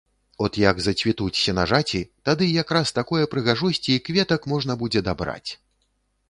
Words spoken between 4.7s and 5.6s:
будзе дабраць.